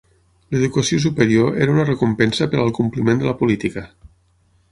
[0.53, 3.85] L'educació superior era una recompensa per al compliment de la política.